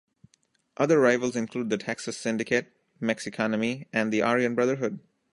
Other 0.77 0.99
rivals 0.99 1.35
include 1.35 1.69
the 1.69 1.77
Texas 1.77 2.17
Syndicate, 2.17 2.73
Mexikanemi 2.99 3.85
and 3.93 4.11
the 4.11 4.23
Aryan 4.23 4.55
Brotherhood. 4.55 4.97